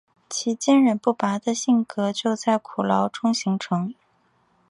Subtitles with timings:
[0.27, 3.93] 其坚忍不拔的性格就在苦牢中形成。